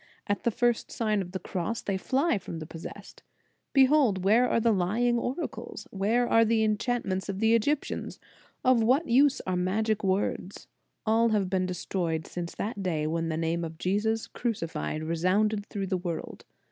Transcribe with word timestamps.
At 0.25 0.45
the 0.45 0.49
first 0.49 0.89
Sign 0.91 1.21
of 1.21 1.31
the 1.31 1.37
Cross, 1.37 1.83
they 1.83 1.95
fly 1.95 2.39
from 2.39 2.57
the 2.57 2.65
possessed. 2.65 3.21
Behold! 3.71 4.23
where 4.23 4.49
are 4.49 4.59
the 4.59 4.71
lying 4.71 5.19
oracles? 5.19 5.87
Where 5.91 6.43
the 6.43 6.63
enchantments 6.63 7.29
of 7.29 7.37
the 7.37 7.53
Egyptians? 7.53 8.19
Of 8.63 8.81
what 8.81 9.07
use 9.07 9.41
are 9.45 9.55
magic 9.55 10.03
words? 10.03 10.65
All 11.05 11.29
have 11.29 11.51
been 11.51 11.67
destroyed 11.67 12.25
since 12.25 12.55
that 12.55 12.81
day 12.81 13.05
when 13.05 13.29
the 13.29 13.37
name 13.37 13.63
of 13.63 13.77
Jesus 13.77 14.25
Crucified 14.25 15.03
re 15.03 15.15
sounded 15.17 15.67
through 15.67 15.85
the 15.85 15.97
world." 15.97 16.45